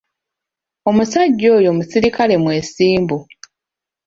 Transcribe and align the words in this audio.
Omusajja 0.89 1.47
oyo 1.57 1.71
muserikale 1.77 2.35
mwesimbu. 2.43 3.17